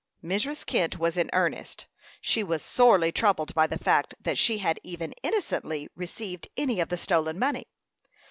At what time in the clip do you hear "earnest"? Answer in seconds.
1.31-1.85